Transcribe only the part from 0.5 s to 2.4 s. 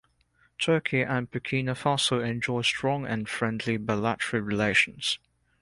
Turkey and Burkina Faso